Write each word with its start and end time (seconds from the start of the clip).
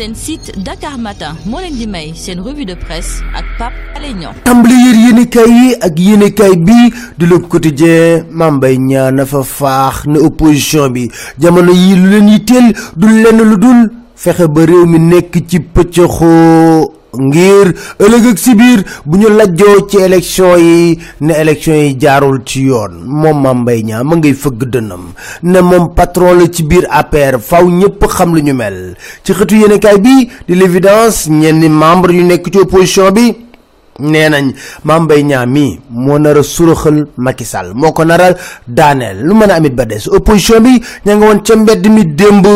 seen 0.00 0.14
site 0.14 0.52
Dakar 0.64 0.96
Matin 0.98 1.36
revue 2.40 2.64
de 2.64 2.72
presse 2.72 3.20
ak 3.36 3.44
ngir 17.18 17.72
ëllëg 17.98 18.26
ak 18.32 18.38
si 18.38 18.54
biir 18.54 18.84
bu 19.04 19.18
ñu 19.18 19.28
lajjoo 19.34 19.88
ci 19.88 19.98
élection 19.98 20.56
yi 20.56 20.98
ne 21.20 21.32
élection 21.34 21.74
yi 21.74 21.96
jaarul 22.00 22.42
ci 22.44 22.62
yoon. 22.62 23.02
Moom 23.04 23.40
Mame 23.42 23.60
Mbaye 23.62 23.82
Niang 23.82 24.04
ma 24.04 24.16
ngay 24.16 24.34
fëgg 24.34 24.64
dënnam 24.70 25.12
ne 25.42 25.60
moom 25.60 25.94
patron 25.94 26.34
la 26.38 26.46
ci 26.50 26.62
biir 26.62 26.86
APR 26.90 27.38
faw 27.40 27.66
ñëpp 27.68 28.04
xam 28.06 28.34
lu 28.34 28.42
ñu 28.42 28.54
mel. 28.54 28.96
Ci 29.24 29.32
xëtu 29.32 29.56
bi 30.00 30.28
di 30.46 30.54
l'évidence 30.54 31.28
ñenn 31.28 31.68
membre 31.68 32.12
yu 32.12 32.22
nekk 32.24 32.50
ci 32.52 32.58
opposition 32.58 33.10
bi 33.10 33.34
nee 33.98 34.28
nañ 34.28 34.52
Mame 34.84 35.04
Mbaye 35.04 35.22
Niang 35.24 35.46
mi 35.50 35.80
moo 35.90 36.18
nar 36.18 36.38
a 36.38 36.42
suraxal 36.42 37.06
Macky 37.16 37.44
Sall 37.44 37.72
moo 37.74 37.92
ko 37.92 38.04
naral 38.04 38.36
daaneel. 38.66 39.22
Lu 39.24 39.34
mën 39.34 39.50
a 39.50 39.54
amit 39.56 39.70
ba 39.74 39.84
des 39.84 40.06
opposition 40.08 40.60
bi 40.60 40.80
ña 41.06 41.16
nga 41.16 41.26
woon 41.26 41.42
ca 41.42 41.56
mbedd 41.56 41.86
mi 41.88 42.04
démb 42.06 42.46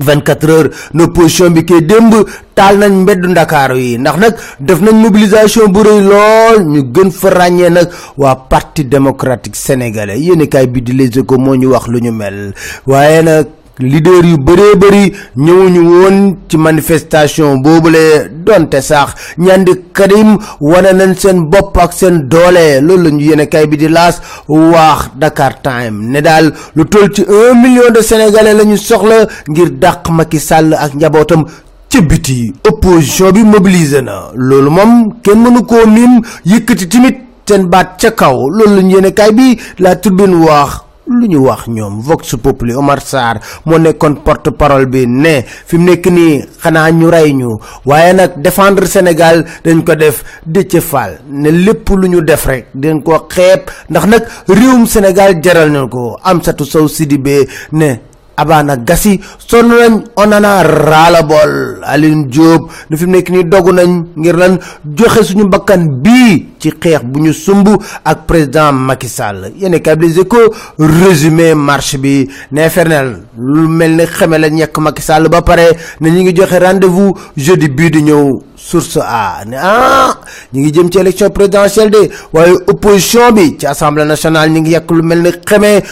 24 0.00 0.50
heures 0.50 0.70
ne 0.94 1.02
opposition 1.04 1.50
bi 1.50 1.64
kay 1.64 1.80
démb 1.82 2.14
taal 2.54 2.78
nañ 2.78 2.92
mbeddu 3.02 3.28
ndakaaru 3.28 3.76
yi. 3.78 3.98
Ndax 3.98 4.16
nag 4.18 4.34
def 4.60 4.80
nañ 4.80 4.94
mobilisation 5.02 5.68
bu 5.72 5.82
rëy 5.82 6.00
lool 6.00 6.64
ñu 6.66 6.82
gën 6.92 7.10
fa 7.10 7.30
ràññee 7.30 7.70
nag 7.70 7.88
waa 8.16 8.36
parti 8.36 8.84
démocratique 8.84 9.56
sénégalais. 9.56 10.18
Yéenekaay 10.20 10.66
bi 10.66 10.82
di 10.82 10.92
Les 10.92 11.10
Échos 11.18 11.38
moo 11.38 11.54
ñu 11.56 11.66
wax 11.70 11.86
lu 11.88 12.00
ñu 12.00 12.12
mel. 12.12 12.54
Waaye 12.86 13.22
nag 13.22 13.46
leader 13.80 14.24
yu 14.24 14.36
bëree 14.38 14.74
bëri 14.76 15.12
ñëwuñu 15.36 15.80
woon 15.88 16.36
ci 16.48 16.56
manifestation 16.56 17.58
boobule 17.62 18.30
donte 18.44 18.80
sax 18.80 19.14
ñandi 19.38 19.72
Karim 19.92 20.38
wane 20.60 20.92
nañ 20.94 21.14
seen 21.16 21.48
bopp 21.50 21.76
ak 21.76 21.92
seen 21.92 22.28
doole. 22.28 22.80
Loolu 22.80 23.02
la 23.04 23.10
ñu 23.10 23.20
yéenekaay 23.20 23.66
bi 23.66 23.76
di 23.76 23.88
laas 23.88 24.20
wax 24.48 25.10
Dakar 25.16 25.60
Time 25.62 26.06
ne 26.10 26.20
daal 26.20 26.52
lu 26.76 26.84
toll 26.86 27.12
ci 27.12 27.24
un 27.28 27.54
million 27.60 27.90
de 27.94 28.00
sénégalais 28.00 28.54
la 28.54 28.76
soxla 28.76 29.26
ngir 29.48 29.70
dàq 29.70 30.08
Macky 30.10 30.38
Sall 30.38 30.74
ak 30.74 30.94
njabootam 30.94 31.44
ca 31.90 32.00
biti. 32.00 32.52
Opposition 32.68 33.32
bi 33.32 33.42
mobilisé 33.44 34.02
na. 34.02 34.30
Loolu 34.34 34.70
moom 34.70 35.12
kenn 35.22 35.38
mënu 35.42 35.62
koo 35.64 35.86
miim 35.86 36.20
yëkkati 36.44 36.88
timit 36.88 37.18
seen 37.46 37.66
baat 37.68 37.96
ca 38.00 38.10
kaw. 38.10 38.36
Loolu 38.50 38.76
la 38.76 38.82
ñu 38.82 38.90
yéenekaay 38.94 39.32
bi 39.32 39.58
la 39.78 39.96
Tribune 39.96 40.34
wax 40.44 40.87
lu 41.08 41.26
ñu 41.26 41.38
wax 41.46 41.66
ñoom 41.68 42.00
Vox 42.00 42.36
Populi 42.42 42.74
Omar 42.74 43.00
Sarr 43.00 43.40
moo 43.64 43.78
nekkoon 43.78 44.22
porte 44.24 44.50
parole 44.52 44.86
bi 44.86 45.06
ne 45.06 45.42
fi 45.44 45.76
mu 45.78 45.84
nekk 45.90 46.06
nii 46.06 46.44
xanaa 46.62 46.90
ñu 46.92 47.10
rey 47.10 47.32
ñu 47.32 47.58
waaye 47.84 48.12
nag 48.12 48.32
défendre 48.42 48.86
Sénégal 48.86 49.44
dañ 49.64 49.82
ko 49.84 49.94
def 49.94 50.22
Déthié 50.46 50.80
Fall 50.80 51.20
ne 51.30 51.50
lépp 51.50 51.88
lu 51.90 52.08
ñu 52.08 52.20
def 52.22 52.46
rek 52.46 52.66
dañ 52.74 53.02
ko 53.02 53.26
xeeb 53.28 53.60
ndax 53.90 54.06
nag 54.06 54.22
réewum 54.48 54.86
Sénégal 54.86 55.40
jaral 55.42 55.70
nañ 55.70 55.88
ko 55.88 56.18
Amsatou 56.22 56.64
Sow 56.66 56.88
Sidibé 56.88 57.48
ne 57.72 58.07
Abana 58.38 58.76
Gassi 58.76 59.18
sonn 59.38 59.68
nañ 59.68 59.94
on 60.16 60.32
en 60.32 60.44
a 60.44 60.62
ras 60.62 61.10
le 61.10 61.22
bol 61.26 61.82
Aline 61.84 62.26
Diop 62.30 62.70
ne 62.90 62.96
fi 62.96 63.04
mu 63.06 63.12
nekk 63.16 63.30
nii 63.30 63.44
dogu 63.50 63.72
nañ 63.72 63.90
ngir 64.16 64.36
lan 64.36 64.58
joxe 64.96 65.24
suñu 65.24 65.48
bakkan 65.48 65.82
bii 66.02 66.46
ci 66.58 66.70
xeex 66.80 67.02
bu 67.04 67.18
ñu 67.20 67.32
sumb 67.32 67.68
ak 68.04 68.26
président 68.26 68.72
Macky 68.72 69.08
Sall. 69.08 69.52
Yéen 69.56 69.80
kay 69.80 69.96
Les 69.96 70.18
Échos 70.18 70.54
résumé 70.78 71.54
marche 71.54 71.96
bi. 71.98 72.28
Ne 72.52 72.68
fernel 72.68 73.22
lu 73.38 73.66
mel 73.68 73.96
ni 73.96 74.06
xeme 74.06 74.38
la 74.38 74.48
ñekk 74.48 74.78
Macky 74.78 75.02
Sall 75.02 75.28
ba 75.28 75.42
pare 75.42 75.76
ne 76.00 76.08
ñu 76.10 76.22
ngi 76.22 76.34
joxe 76.36 76.58
rendez-vous 76.58 77.14
jeudi 77.36 77.68
bii 77.68 77.90
di 77.90 78.02
ñëw 78.02 78.40
source 78.58 78.98
a 79.00 79.44
ne 79.46 79.56
ah 79.56 80.18
ñu 80.52 80.60
ngi 80.60 80.72
jëm 80.74 80.90
ci 80.90 80.98
élection 80.98 81.30
présidentielle 81.30 81.90
de 81.90 82.10
waaye 82.32 82.54
opposition 82.66 83.30
bi 83.32 83.56
ci 83.58 83.66
assemblée 83.66 84.04
nationale 84.04 84.50
ñu 84.50 84.60
ngi 84.60 84.72
yekk 84.72 84.90
lu 84.90 85.02
mel 85.02 85.22
ni 85.22 85.30
xeme 85.46 85.82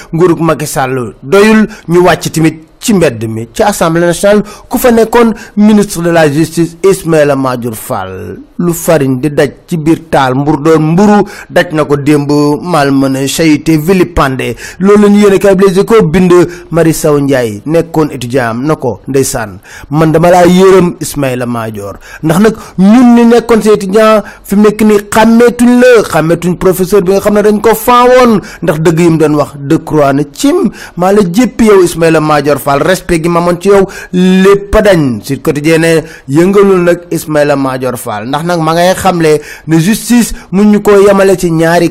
Macky 0.41 0.67
Sall. 0.67 1.15
Doyul 1.23 1.67
ñu 1.89 1.99
wàcc 2.05 2.31
tamit 2.33 2.66
ci 2.87 2.95
mbedd 2.95 3.25
mi 3.27 3.49
ci 3.53 3.63
assemblée 3.67 4.07
nationale 4.07 4.43
ku 4.71 4.79
fa 4.79 4.93
nekkoon 4.95 5.33
ministre 5.57 6.03
de 6.07 6.11
la 6.15 6.31
justice 6.31 6.77
Ismaïla 6.87 7.35
Madior 7.35 7.75
Fall. 7.75 8.39
Lu 8.63 8.73
fariñ 8.73 9.19
di 9.21 9.29
daj 9.35 9.51
ci 9.67 9.77
biir 9.77 10.05
taal 10.09 10.37
mbur 10.39 10.61
doon 10.63 10.93
mburu 10.95 11.19
daj 11.51 11.73
na 11.75 11.85
ko 11.85 11.97
démb 11.97 12.31
malmené 12.63 13.27
chayité 13.27 13.77
vilipendé. 13.77 14.55
Loolu 14.79 15.03
la 15.03 15.09
ñu 15.09 15.19
yéene 15.19 15.39
kay 15.39 15.55
Les 15.57 15.79
Échos 15.81 16.03
bind 16.07 16.33
Marie 16.71 16.93
Sow 16.95 17.19
Ndiaye 17.19 17.63
nekkoon 17.67 18.11
étudiant 18.13 18.51
am 18.51 18.63
na 18.67 18.77
ko 18.77 19.01
ndeysaan. 19.09 19.59
Man 19.91 20.13
dama 20.13 20.31
laa 20.31 20.47
yërëm 20.47 20.95
Ismaïla 21.01 21.47
Madior. 21.47 21.99
Ndax 22.23 22.39
nag 22.41 22.55
ñun 22.79 23.15
ni 23.17 23.25
nekkoon 23.27 23.63
si 23.63 23.71
étudiant 23.71 24.23
fi 24.45 24.55
mu 24.55 24.69
ni 24.71 24.95
xàmmeetuñ 25.11 25.81
la 25.81 26.03
xàmmeetuñ 26.09 26.55
professeur 26.57 27.03
bi 27.03 27.13
nga 27.13 27.21
xam 27.21 27.35
ne 27.35 27.43
dañ 27.43 27.61
ko 27.61 27.71
ndax 28.63 28.79
dëgg 28.81 29.19
doon 29.19 29.35
wax 29.35 29.51
croix 29.85 30.13
cim 30.33 30.71
maa 30.97 31.13
la 31.13 31.23
jéppi 31.33 31.65
yow 31.67 31.83
Fall 32.76 32.76
respect 32.83 33.23
gi 33.23 33.29
ma 33.29 33.41
amoon 33.41 33.61
ci 33.61 33.69
yow 33.69 33.87
lépp 34.13 34.75
dañ. 34.83 35.21
Sud 35.23 35.43
Quotidien 35.43 35.79
ne 35.79 36.03
nag 36.85 37.01
Ismaïla 37.11 37.57
Madior 37.57 37.97
Fall. 37.99 38.27
Ndax 38.29 38.45
nag 38.45 38.61
ma 38.61 38.73
ngay 38.75 38.95
xamle 38.95 39.41
ne 39.67 39.79
justice 39.79 40.33
mun 40.53 40.71
ñu 40.73 40.81
ko 40.83 40.93
yemale 41.07 41.37
ci 41.39 41.51
ñaari 41.51 41.91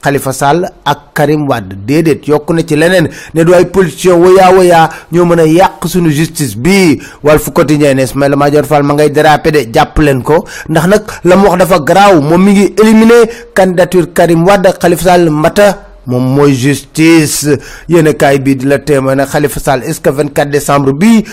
Khalifa 0.00 0.32
Sall 0.32 0.64
ak 0.84 1.12
Karim 1.14 1.44
Wade. 1.48 1.76
Déedéet 1.86 2.24
yokk 2.26 2.50
na 2.56 2.62
ci 2.64 2.76
leneen. 2.76 3.08
Ne 3.34 3.44
du 3.44 3.52
ay 3.54 3.66
politiciens 3.66 4.16
woyaa 4.16 4.50
woyaa 4.52 4.88
ñoo 5.12 5.24
mën 5.24 5.40
a 5.40 5.44
yàq 5.46 5.84
suñu 5.86 6.10
justice 6.10 6.56
bi. 6.56 7.00
Walf 7.22 7.50
Quotidien 7.52 7.94
ne 7.94 8.02
Ismaïla 8.04 8.62
Fall 8.64 8.82
ma 8.82 8.94
ngay 8.94 9.10
déraper 9.10 9.52
de 9.52 9.60
jàpp 9.72 9.98
leen 9.98 10.22
ko. 10.22 10.44
Ndax 10.68 10.86
nag 10.86 11.02
la 11.24 11.36
mu 11.36 11.46
wax 11.48 11.58
dafa 11.58 11.78
garaaw 11.80 12.20
moom 12.20 12.42
mi 12.42 12.52
ngi 12.52 12.74
éliminer 12.80 13.28
candidature 13.54 14.12
Karim 14.14 14.44
Wade. 14.46 14.72
Khalifa 14.80 15.04
Sall 15.04 15.30
mbata 15.30 15.89
moom 16.06 16.34
mooy 16.34 16.54
justice. 16.54 17.48
Yéen 17.88 18.12
kaay 18.14 18.38
bi 18.38 18.56
di 18.56 18.66
la 18.66 18.78
témoin 18.78 19.14
ne 19.16 19.24
Khalifa 19.24 19.60
Sall 19.60 19.82
est-ce 19.84 20.00
que 20.00 20.10
24 20.10 20.50
décembre 20.50 20.92
bi 20.92 21.24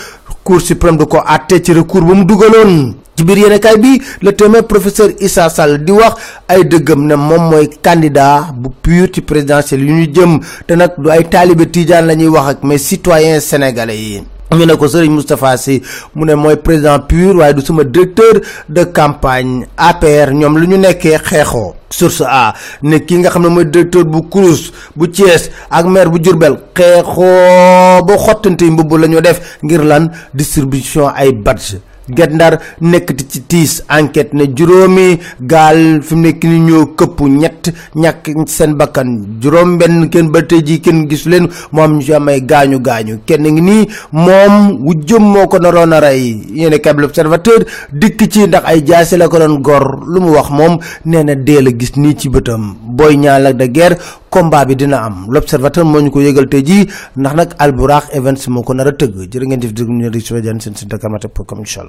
cour 0.44 0.60
suprême 0.60 0.96
du 0.96 1.06
ko 1.06 1.18
àtte 1.26 1.62
ci 1.64 1.72
recours 1.72 2.02
ba 2.02 2.14
mu 2.14 2.24
dugaloon? 2.24 2.94
Ci 3.16 3.24
biir 3.24 3.38
yéen 3.38 3.58
kaay 3.58 3.76
bi 3.78 4.00
le 4.22 4.32
témoin 4.32 4.62
professeur 4.62 5.10
Issa 5.20 5.48
Sall 5.48 5.84
di 5.84 5.92
wax 5.92 6.14
ay 6.48 6.64
dëggam 6.64 7.06
ne 7.06 7.14
moom 7.16 7.50
mooy 7.50 7.68
candidat 7.82 8.52
bu 8.54 8.70
pur 8.82 9.08
ci 9.12 9.20
présidentielle 9.20 9.84
yu 9.84 9.92
ñu 9.92 10.08
jëm. 10.14 10.38
Te 10.66 10.74
nag 10.74 10.92
du 10.98 11.10
ay 11.10 11.24
taalibe 11.28 11.70
tijaan 11.70 12.06
la 12.06 12.14
wax 12.14 12.48
ak 12.50 12.62
mais 12.64 12.78
citoyens 12.78 13.40
sénégalais 13.40 13.98
yi 13.98 14.22
ñu 14.56 14.64
ne 14.66 14.74
ko 14.76 14.88
Serigne 14.88 15.14
Moustapha 15.14 15.56
Sy. 15.56 15.82
Mu 16.14 16.24
ne 16.24 16.34
mooy 16.34 16.56
président 16.56 16.98
pur 17.00 17.36
waaye 17.36 17.54
du 17.54 17.60
sama 17.60 17.84
directeur 17.84 18.40
de 18.68 18.84
campagne. 18.84 19.66
APR 19.76 20.32
ñoom 20.32 20.58
lu 20.58 20.66
ñu 20.68 20.76
nekkee 20.78 21.18
xeexoo 21.18 21.74
source 21.90 22.22
a. 22.26 22.54
Ne 22.82 22.98
kii 23.00 23.18
nga 23.18 23.30
xam 23.30 23.42
ne 23.42 23.48
mooy 23.48 23.64
directeur 23.66 24.04
bu 24.04 24.22
Crous 24.30 24.72
bu 24.96 25.06
Thiès 25.08 25.50
ak 25.70 25.86
maire 25.86 26.08
bu 26.10 26.18
xeexoo 26.22 28.04
ba 28.06 28.16
xottante 28.16 28.62
mbubb 28.70 28.92
la 28.98 29.06
ñu 29.08 29.20
def 29.20 29.58
ngir 29.62 29.84
lan? 29.84 30.10
Distribution 30.34 31.08
ay 31.14 31.32
badge 31.32 31.80
Guet 32.08 32.32
Ndar 32.32 32.58
nekkati 32.80 33.24
ci 33.28 33.40
tiis 33.48 33.82
enquête 33.88 34.32
ne 34.32 34.46
juróomi 34.56 35.18
gaal 35.40 36.00
fi 36.02 36.14
mu 36.14 36.22
nekk 36.22 36.42
ni 36.44 36.58
ñoo 36.60 36.86
këpp 36.96 37.18
ñett 37.28 37.72
ñàkk 37.94 38.24
seen 38.48 38.74
bakkan. 38.76 39.38
Juróom 39.40 39.76
benn 39.78 40.08
kenn 40.10 40.30
ba 40.32 40.42
tey 40.42 40.62
jii 40.64 40.80
kenn 40.80 41.06
gisu 41.08 41.28
leen 41.28 41.48
moo 41.72 41.82
am 41.84 41.98
ñu 41.98 42.14
am 42.14 42.28
ay 42.28 42.40
gaañu 42.40 42.80
gaañu. 42.80 43.18
Ngi 43.28 43.60
nii 43.60 43.88
moom 44.12 44.84
wu 44.84 44.94
jëm 44.94 45.22
moo 45.22 45.46
ko 45.48 45.58
naroon 45.58 45.92
a 45.92 46.00
rey. 46.00 46.40
Yéen 46.54 46.78
kab 46.80 46.98
l'observateur 47.00 47.64
dikk 47.92 48.28
ci 48.30 48.46
ndax 48.46 48.64
ay 48.64 48.82
jaasi 48.86 49.16
la 49.16 49.28
ko 49.28 49.38
doon 49.38 49.60
gor. 49.62 50.00
Lu 50.06 50.20
mu 50.20 50.30
wax 50.32 50.50
moom 50.50 50.78
nee 51.04 51.24
na 51.24 51.34
dee 51.34 51.60
la 51.60 51.70
gis 51.76 51.92
nii 51.96 52.14
ci 52.16 52.28
bëtam. 52.28 52.74
Boy 52.96 53.16
Niang 53.16 53.42
Lac 53.42 53.56
de 53.56 53.66
Guiers 53.68 53.96
combat 54.30 54.64
bi 54.66 54.74
dina 54.76 55.04
am. 55.04 55.26
L'observateur 55.28 55.84
moo 55.84 56.00
ñu 56.00 56.10
ko 56.10 56.20
yëgal 56.20 56.48
tey 56.48 56.62
jii 56.64 56.88
ndax 57.16 57.34
nag 57.36 57.48
Albourakh 57.58 58.08
Events 58.14 58.48
moo 58.48 58.62
ko 58.62 58.72
nar 58.74 58.88
a 58.88 58.92
tëgg. 58.92 59.28
Ngeen 59.48 59.60
def 59.60 59.72
déglu 59.72 59.92
ñu 59.92 60.10
ne 60.10 60.20
seen 60.60 60.74
site 60.74 60.88
Dakar 60.88 61.10
Matin 61.10 61.28
pour 61.32 61.46
comme 61.46 61.60
incha 61.60 61.80
allah 61.80 61.86